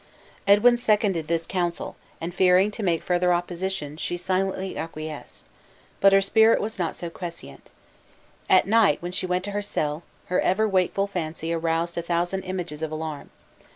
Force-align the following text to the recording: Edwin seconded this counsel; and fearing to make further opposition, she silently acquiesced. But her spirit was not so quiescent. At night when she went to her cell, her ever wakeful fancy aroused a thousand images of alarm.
Edwin 0.47 0.77
seconded 0.77 1.27
this 1.27 1.45
counsel; 1.45 1.95
and 2.19 2.33
fearing 2.33 2.71
to 2.71 2.81
make 2.81 3.03
further 3.03 3.31
opposition, 3.31 3.97
she 3.97 4.17
silently 4.17 4.75
acquiesced. 4.75 5.45
But 5.99 6.11
her 6.11 6.21
spirit 6.21 6.59
was 6.59 6.79
not 6.79 6.95
so 6.95 7.11
quiescent. 7.11 7.69
At 8.49 8.65
night 8.65 8.99
when 9.03 9.11
she 9.11 9.27
went 9.27 9.43
to 9.43 9.51
her 9.51 9.61
cell, 9.61 10.01
her 10.25 10.41
ever 10.41 10.67
wakeful 10.67 11.05
fancy 11.05 11.53
aroused 11.53 11.99
a 11.99 12.01
thousand 12.01 12.41
images 12.45 12.81
of 12.81 12.91
alarm. 12.91 13.29